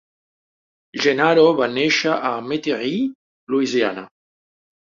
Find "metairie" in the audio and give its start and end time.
2.53-3.07